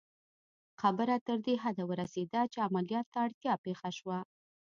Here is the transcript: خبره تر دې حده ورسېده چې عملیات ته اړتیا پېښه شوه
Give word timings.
خبره 0.81 1.15
تر 1.27 1.37
دې 1.45 1.55
حده 1.63 1.83
ورسېده 1.87 2.41
چې 2.53 2.65
عملیات 2.67 3.07
ته 3.13 3.17
اړتیا 3.25 3.53
پېښه 3.65 3.89
شوه 3.97 4.19